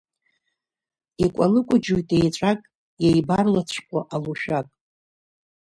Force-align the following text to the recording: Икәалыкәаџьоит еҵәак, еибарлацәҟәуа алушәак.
Икәалыкәаџьоит 1.23 2.09
еҵәак, 2.23 2.59
еибарлацәҟәуа 3.07 4.01
алушәак. 4.15 4.67